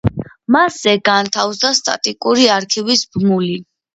მასზე 0.53 0.93
განთავსდა 1.09 1.71
სტატიკური 1.79 2.47
არქივის 2.57 3.07
ბმული. 3.17 3.55